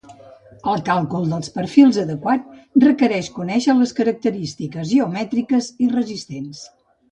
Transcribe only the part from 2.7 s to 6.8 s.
requereix conèixer les característiques geomètriques i resistents.